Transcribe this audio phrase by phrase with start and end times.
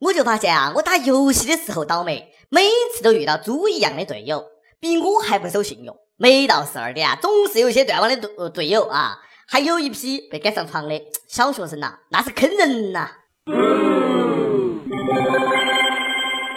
[0.00, 2.62] 我就发现啊，我打游戏的时候倒霉，每
[2.94, 4.42] 次都遇到猪一样的队友，
[4.80, 5.94] 比我还不守信用。
[6.16, 13.10] 每到十二点啊，总是有一些断网的队队友啊，还有一批被赶上床的小学生呐，那是坑人呐！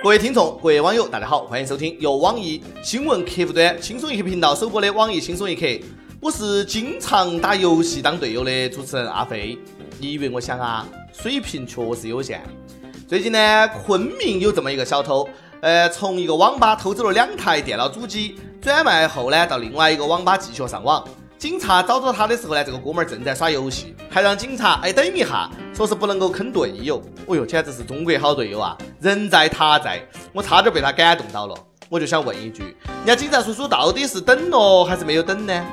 [0.02, 5.66] 各位听众，各位网友，大家好，欢迎收听由网易新闻客户端轻松一刻频道首播的网易轻松一刻。
[6.21, 9.60] 我是经常打游戏当队友的主持人阿飞。
[10.00, 10.88] 你以为我想啊？
[11.12, 12.41] 水平确实有限。
[13.06, 15.28] 最近呢，昆明有这么一个小偷，
[15.61, 21.04] 呃，从一个网吧偷走了两台电脑主机，转卖后呢，到另外一个网吧继续上网。
[21.38, 27.04] 警察找到他的时候呢，这个哥们儿正在耍游戏，还让警察哎等一下，说是不能够坑队友。
[27.28, 28.78] 哦哟，简直是中国好队友啊！
[29.02, 31.56] 人在他在，我差点被他感动到了。
[31.89, 35.66] 我就想问一句，人家警察叔叔到底是等了还是没有等呢？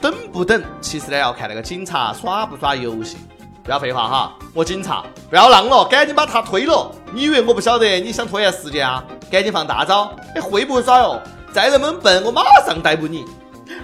[0.00, 3.16] 等不等，其实呢要看那个警察耍不耍游戏。
[3.64, 6.94] 不要废话哈，我警察，不要浪了，赶紧把他推了。
[7.14, 9.02] 你以为我不晓得你想拖延时间啊？
[9.30, 10.14] 赶紧放大招！
[10.34, 11.18] 你，会不会耍哟？
[11.50, 13.24] 再那么笨，我马上逮捕你。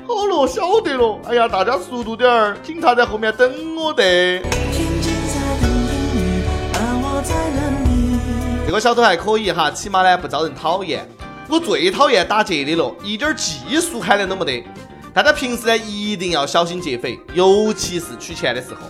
[0.06, 1.19] 好了，晓得了。
[1.27, 4.03] 哎呀，大家速度点儿，警察在后面等我的。
[8.67, 11.08] 这个小偷还可以哈，起码呢不招人讨厌。
[11.48, 14.62] 我最讨厌打劫的了，一点技术含量都没得。
[15.14, 18.81] 大家平时呢一定要小心劫匪，尤其是取钱的时候。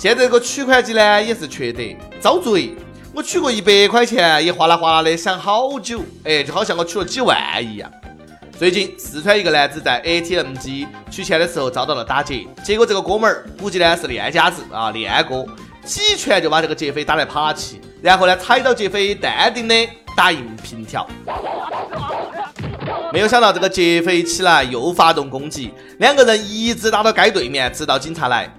[0.00, 1.82] 现在这个取款机呢也是缺德，
[2.18, 2.74] 遭罪。
[3.12, 7.92] 我取过一百块钱，也哗啦哗啦的响好久，哎，就好像我取了几万一样。
[8.58, 15.46] 最近四川一个男子在 ATM 机取钱的时候遭到了打劫，结果这个哥们儿估计呢是练家子啊，练过，
[15.84, 19.74] 几拳就把这个劫匪打来趴起，然后呢踩到劫匪，淡定的
[20.16, 21.06] 打印凭条。
[23.12, 28.50] 没有想到这个劫匪起来又发动攻击，两个人一直打到街对面，直到警察来。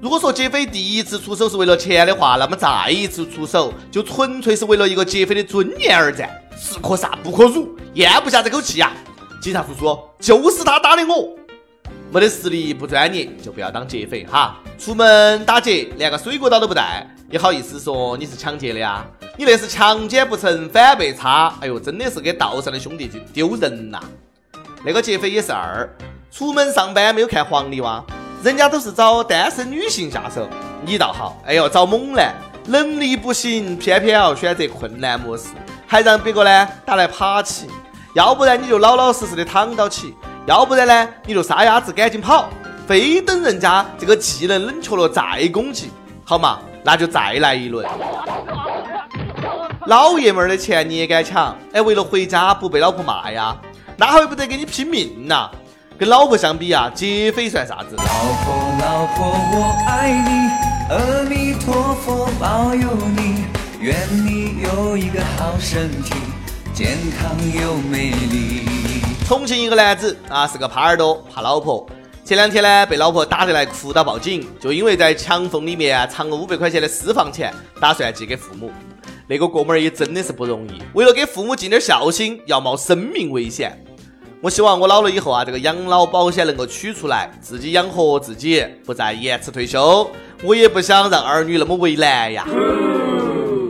[0.00, 8.92] 如果说劫匪第一次出手是为了钱的话，那么再一次出手就纯粹是为了一个劫匪的尊严而战，是可杀不可辱，咽不下这口气呀！
[9.42, 11.36] 警察叔叔，就是他打的我，
[12.10, 14.58] 没得实力不专业就不要当劫匪哈！
[14.78, 19.04] 出门打劫连个水果刀都不带，你好意思说你是抢劫的呀？
[19.36, 24.00] 你那是强奸不成反被插，哎呦，真的是给道上的兄弟去丢人呐！
[24.82, 25.86] 那个劫匪也是二，
[26.32, 28.02] 出门上班没有看黄历哇？
[28.42, 30.48] 人家都是找单身女性下手，
[30.82, 32.34] 你倒好，哎呦，找猛男，
[32.66, 35.48] 能力不行，偏偏要选择困难模式，
[35.86, 37.66] 还让别个呢打来爬起，
[38.14, 40.14] 要不然你就老老实实的躺到起，
[40.46, 42.48] 要不然呢你就撒丫子赶紧跑，
[42.86, 45.90] 非等人家这个技能冷却了再攻击，
[46.24, 47.86] 好嘛，那就再来一轮。
[49.86, 51.54] 老爷们儿的钱你也敢抢？
[51.74, 53.54] 哎，为了回家不被老婆骂呀？
[53.98, 55.50] 那还不得给你拼命呐？
[56.00, 57.94] 跟老婆相比啊，劫匪算啥子？
[57.94, 60.48] 老婆老婆我爱你，
[60.88, 63.44] 阿弥陀佛保佑你，
[63.80, 63.94] 愿
[64.24, 66.14] 你有一个好身体，
[66.72, 68.62] 健康又美丽。
[69.28, 71.86] 重庆一个男子啊，是个耙耳朵，怕老婆。
[72.24, 78.72] 前两天呢，被老婆打得来哭到报警，就因为在墙缝里面藏了五百块钱的私房钱，打算寄给父母。
[79.26, 83.78] 那个哥们儿也真的是不容易，为了给父母尽点孝心，要冒生命危险。
[84.42, 90.10] 我希望我老了以后啊，这个养老保险能够取出来，自己养活自己，不再延迟退休。
[90.42, 92.46] 我也不想让儿女那么为难呀。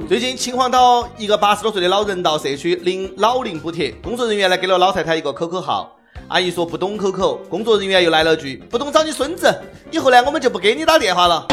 [0.09, 5.97] 最近秦皇岛一个八十多岁的老人到社区领老龄补贴，工作人员呢给了老太太一个 QQ 号，
[6.29, 9.53] 阿姨说不懂 QQ，工作人员又来了句不懂找你孙子，
[9.91, 11.49] 以后呢我们就不给你打电话了。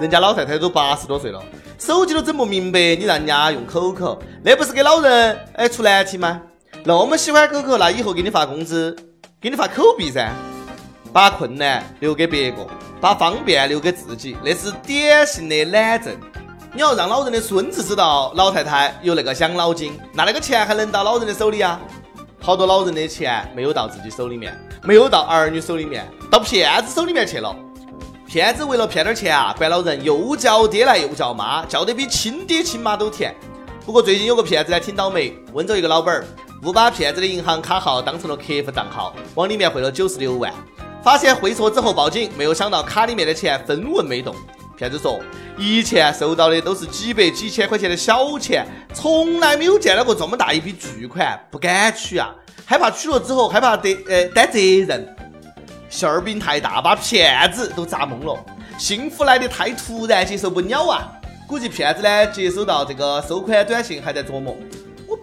[0.00, 1.42] 人家老太太都八十多岁了，
[1.76, 6.40] 手机都整不明白，你让人家用 QQ，那不是给老人哎出难题吗？
[6.86, 8.94] 那么喜欢狗狗那以后给你发工资，
[9.40, 10.30] 给你发口币噻。
[11.14, 12.66] 把困难留给别个，
[13.00, 16.14] 把方便留给自己，那是典型的懒政。
[16.74, 21.80] 你要让老人的孙子知道老太太有那个养老金，那那个钱还能到老人的手里啊？
[22.38, 27.56] 好多老人的钱没有到自己手里面，没有到儿女手里面，到骗子手里面去了。
[28.26, 33.34] 骗子为了骗点钱啊，把老人又叫爹来又叫妈，叫得比亲爹亲妈都甜。
[33.86, 36.24] 不过最近有个骗子呢，挺倒霉，温州一个老板儿。
[36.64, 40.52] 误把骗子的银行卡号当成了客户账号，往里面汇了九十六万。
[41.02, 44.34] 发现汇错之后报警，没有想到卡里面的钱分文没动。
[44.74, 45.20] 骗子说，
[45.58, 52.34] 以前收到的都是几百几千块钱的小钱，从来没有见到过这么大一笔巨款，不敢取啊，
[52.64, 55.16] 害怕取了之后害怕得呃担责任。
[55.90, 58.42] 馅儿饼太大，把骗子都砸懵了。
[58.78, 61.12] 幸福来的太突然，接受不了啊！
[61.46, 64.56] 估计骗子呢接收到这个收款短信，还在琢磨。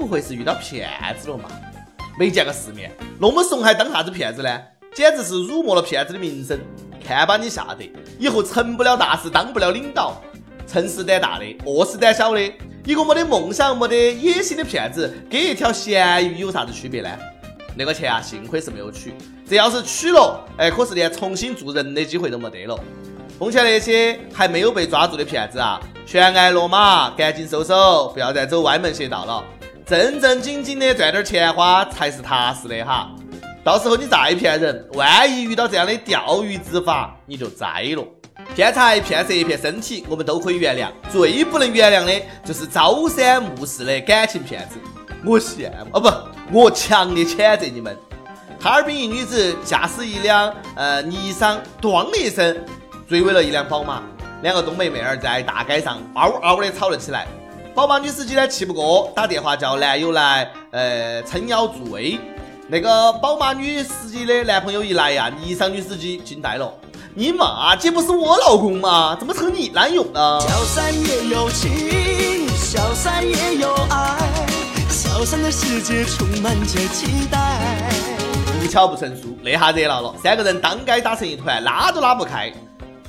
[0.01, 0.89] 不会是遇到骗
[1.19, 1.44] 子了嘛？
[2.18, 4.59] 没见过世面，那么怂还当啥子骗子呢？
[4.95, 6.59] 简直是辱没了骗子的名声。
[7.06, 10.19] 看把你吓得，以后成不了大事，当不了领导。
[10.68, 12.42] 诚实胆大的，恶事胆小的，
[12.83, 17.09] 一个没得梦想、没得野心的骗子，跟一条咸鱼有啥子区别呢？
[17.75, 19.13] 那个钱啊，幸亏是没有取。
[19.48, 22.80] 这要是取了，哎，可是连重新做人的机会都没得了。
[23.39, 29.44] 奉劝那些还没有被抓住的骗子啊，悬崖勒马，赶紧收手，不要再走歪门邪道了。
[29.92, 33.12] 正正经经的赚点钱花才是踏实的哈。
[33.62, 38.08] 到时候你再骗人，万一遇到这样的钓鱼执法，你就栽了。
[38.56, 40.88] 骗财、骗色、骗身体，我们都可以原谅。
[41.12, 44.78] 最不能原谅的就是朝三暮四的感情骗子。
[45.26, 47.94] 我羡慕哦不，我强烈谴责你们。
[48.62, 52.58] 哈尔滨一女子驾驶一辆呃尼桑，咣的一声
[53.10, 54.02] 追尾了一辆宝马，
[54.42, 57.28] 两个东北妹儿在大街上嗷嗷的吵了起来。
[57.74, 62.20] 宝马女司机呢气不过，打电话叫男友来呃撑腰助威。
[62.68, 66.72] 那个宝马女司机的男朋友一来呀，尼桑女司机惊呆了。
[67.14, 69.16] 你妈，这不是我老公吗？
[69.18, 70.42] 怎么成你男友了？
[70.42, 74.18] 小三也有情，小三也有爱，
[74.90, 77.90] 小三的世界充满着期待。
[78.62, 82.52] 不巧不成书，那下热闹了，三个人当街打成一团，拉都拉不开。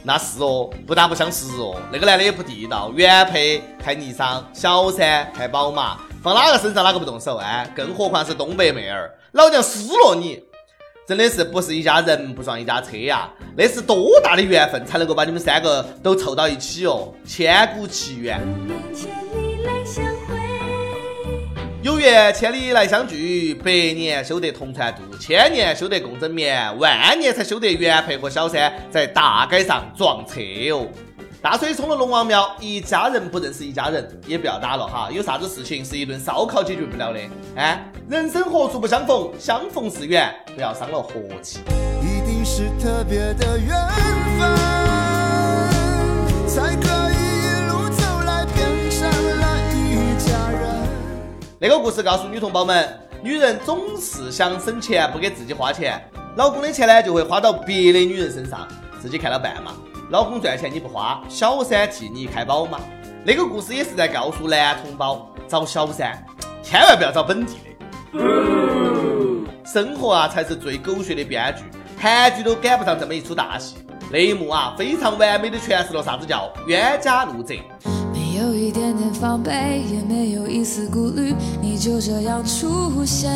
[0.05, 1.81] 那是哦，不打不相识哦。
[1.93, 7.71] 那个男的也不地道，原配开尼桑，小三开宝马，放哪个身上哪个不动手哎？
[7.75, 10.43] 更何况是东北妹儿，老娘撕了你！
[11.07, 13.29] 真的是不是一家人不撞一家车呀？
[13.57, 17.13] 那是多大的缘分才能够把你们三个都凑到一起哦？
[17.27, 18.41] 千古奇缘。
[21.83, 30.41] 有缘千里来相聚，百年修得同船渡，千年修得共枕眠，万年才修得原配和小三在大街上撞车
[30.71, 30.87] 哦。
[31.43, 35.09] 大水冲了龙王庙，一家人不认识一家人，也不要打了哈。
[35.11, 37.19] 有啥子事情是一顿烧烤解决不了的？
[37.57, 41.59] 哎，人生何处不相逢，相逢是缘，不要伤了和气。
[42.01, 43.75] 一定是特别的缘
[44.39, 44.57] 分，
[46.47, 47.12] 才可以
[51.63, 52.89] 那个故事告诉女同胞们，
[53.23, 56.03] 女人总是想省钱，不给自己花钱，
[56.35, 58.67] 老公的钱呢就会花到别的女人身上，
[59.01, 59.73] 自己看了办嘛。
[60.11, 62.81] 老公赚钱你不花，小三替你开宝马。
[63.25, 66.21] 那个故事也是在告诉男同胞，找小三
[66.65, 67.55] 千万不要找本地
[68.13, 68.19] 的。
[69.65, 71.63] 生活啊才是最狗血的编剧，
[71.97, 73.77] 韩剧都赶不上这么一出大戏。
[74.11, 77.55] 那一幕啊，非常完美的诠释了啥子叫冤家路窄。
[78.43, 83.31] 没有一点点防备，也没有一丝顾虑，你就这样出现。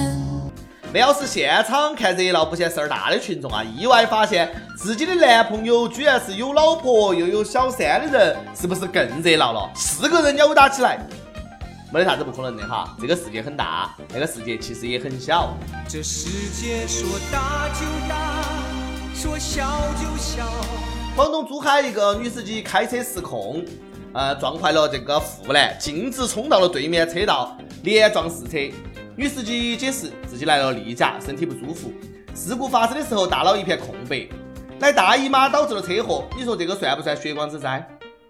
[0.93, 9.71] 那要是现场看热闹不嫌事儿大的群众啊，意外发现自己的男朋友居然是有老婆又有小三的人，是不是更热闹了？
[9.77, 10.99] 四个人扭打起来，
[11.93, 12.97] 没得啥子不可能的哈。
[13.01, 15.57] 这个世界很大，那个世界其实也很小。
[15.89, 18.43] 这世界说大就大，
[19.15, 19.63] 说小
[20.03, 20.45] 就小。
[21.15, 23.65] 广东珠海一个女司机开车失控，
[24.17, 28.57] 呃，撞坏了这个护栏，径直冲到了对面车道，连撞四车。
[29.15, 31.93] 女司机解释自己来了例假，身体不舒服。
[32.35, 34.27] 事故发生的时候，大脑一片空白，
[34.81, 36.25] 来大姨妈导致了车祸。
[36.35, 37.87] 你说这个算不算血光之灾？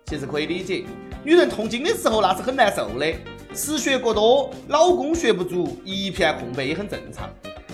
[0.07, 0.85] 其实可以理解，
[1.23, 3.15] 女人痛经的时候那是很难受的，
[3.55, 7.31] 失血过多，脑供血不足，一片空白也很正常。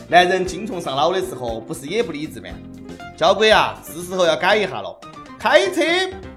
[0.06, 2.50] 男人精虫上脑的时候，不是也不理智吗？
[3.16, 5.00] 交规啊，是时候要改一下了。
[5.42, 5.82] 开车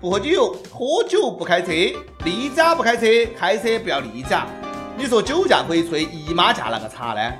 [0.02, 1.70] 不喝酒，喝酒不开车，
[2.24, 3.06] 例假不开车，
[3.38, 4.48] 开车不要例假。
[4.98, 7.32] 你说酒驾可以吹姨妈驾那个茶呢？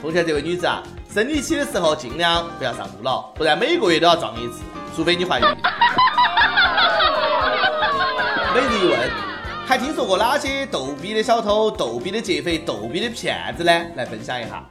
[0.00, 0.80] 奉劝这位女子啊，
[1.12, 4.60] 生理期的时候尽量不要上路了，不然每个月都要撞一次，
[4.94, 5.46] 除非你怀孕。
[8.54, 9.10] 每日一问，
[9.66, 13.72] 还听说过哪些逗逼的小偷、逗逼的劫匪、逗逼的骗子呢？
[13.96, 14.64] 来分享一下。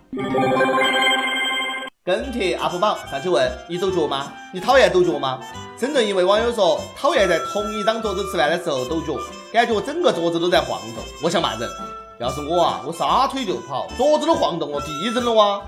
[2.05, 4.31] 跟帖 UP 榜上去问：你抖脚吗？
[4.53, 5.37] 你讨厌抖脚吗？
[5.79, 9.17] 深圳一位网友说：讨厌在同一张桌子吃饭的时候抖脚，
[9.53, 11.69] 感觉整个桌子都在晃动，我想骂人。
[12.17, 15.61] 要是我啊，我撒腿就跑，桌子都晃动，了地震了哇！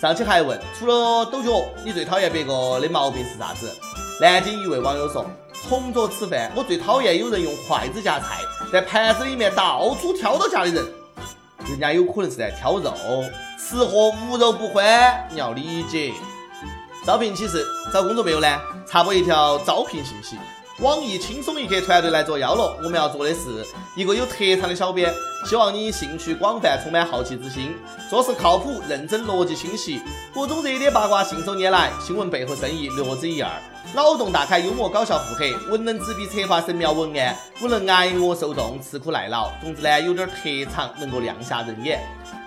[0.00, 3.70] 上期还问，除了抖脚，你最讨厌别个的毛病是啥子？
[4.18, 5.26] 南京一位网友说，
[5.68, 8.38] 同桌吃饭，我最讨厌有人用筷子夹菜，
[8.72, 10.86] 在盘子里面到处挑到夹的人。
[11.68, 12.94] 人家有可能是在挑肉，
[13.58, 16.14] 吃货无肉不欢，你要理解。
[17.04, 18.46] 招聘启事，找工作没有呢？
[18.86, 20.36] 插播一条招聘信息。
[20.78, 23.66] 网易轻松一刻团队来作妖了，我们要做的是
[23.96, 25.12] 一个有特长的小编，
[25.44, 27.74] 希望你兴趣广泛，充满好奇之心，
[28.08, 30.00] 做事靠谱、认真、逻辑清晰，
[30.32, 33.50] 各种热点八卦信手拈来，新闻背后深意略知一二，
[33.94, 42.00] 脑洞大开、幽默搞笑腹黑，文能执笔策划神妙文案，武能挨饿受冻、吃苦耐劳，总之呢，有点特长，能够亮瞎人眼。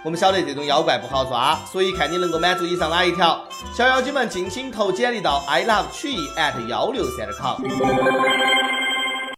[0.06, 3.44] 我们晓得这种妖怪不好抓，所以看你能够满足以上哪一条，
[3.74, 7.60] 小妖精们尽情投简历到 i love 曲艺 at 幺六三点 com。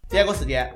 [0.10, 0.70] 第二个事件，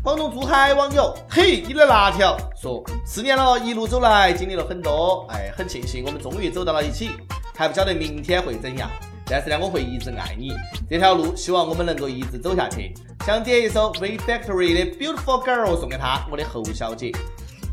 [0.00, 7.10] 广东珠海网友嘿，你的辣条说，四年了，一路走来经历了很多，哎，很庆幸我们终于走到了一起，
[7.56, 8.88] 还不晓得明天会怎样，
[9.28, 10.52] 但是呢，我会一直爱你，
[10.88, 12.94] 这条路希望我们能够一直走下去。
[13.26, 17.10] 想点一首 V Factory 的 Beautiful Girl 送给他，我的侯小姐，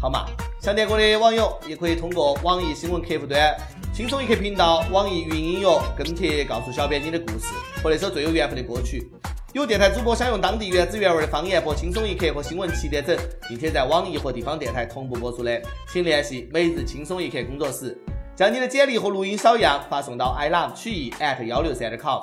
[0.01, 0.25] 好吗？
[0.63, 3.53] 想点歌的网友也可以通过网易新闻客户端、
[3.93, 7.47] 轻松一刻频道、网易云音乐跟帖告诉小编你的故事
[7.83, 9.11] 和那首最有缘分的歌曲。
[9.51, 13.17] 有电台主播想用当地原汁原味的方言播《轻松一刻》和新闻七点整，
[13.49, 18.01] 并且在网易和地方电台同步播出的，请联系每日轻松一刻工作室，
[18.33, 22.21] 将你的简历和录音小样发送到 i love 曲艺 at 幺六三点 com。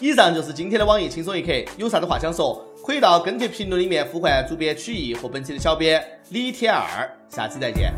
[0.00, 7.08] 以上就是今天的网易轻松一刻，有啥子话想说，可以到跟帖评论里面呼唤主编曲艺和本期的小编李天二。
[7.28, 7.94] 下期再见。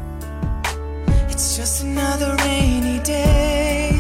[1.31, 3.99] It's just another rainy day.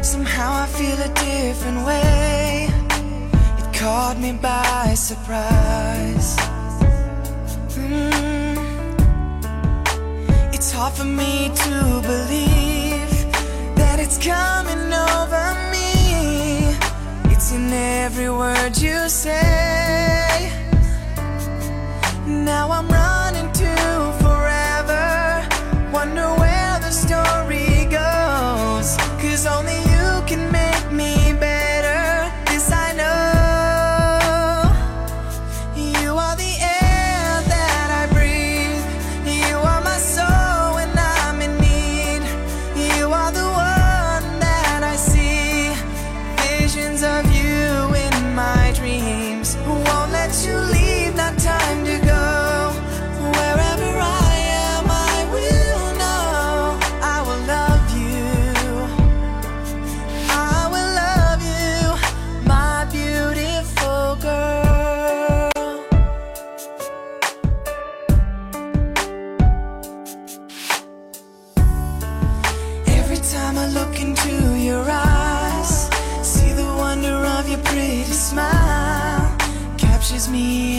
[0.00, 2.68] Somehow I feel a different way.
[3.72, 6.36] caught me by surprise.
[7.74, 8.56] Mm.
[10.54, 13.10] It's hard for me to believe
[13.74, 16.76] that it's coming over me.
[17.34, 19.51] It's in every word you say.
[80.32, 80.71] Me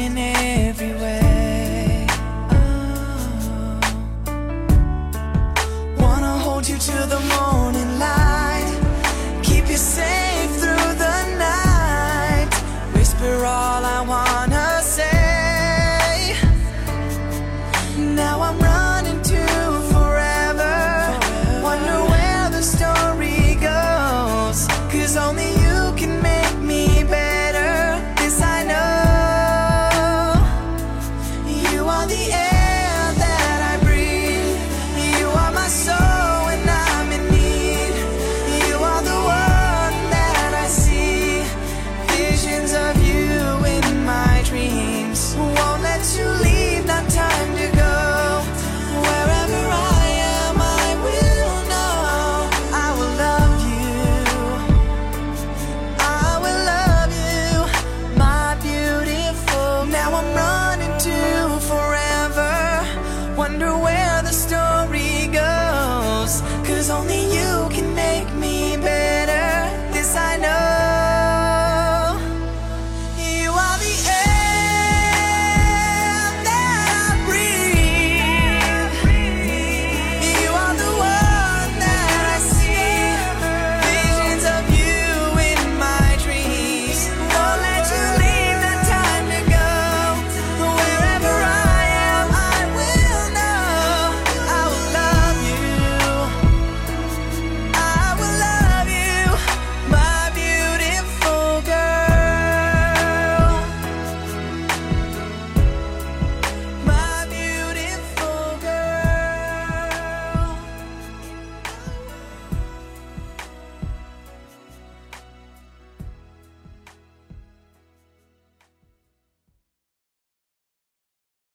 [45.35, 45.72] who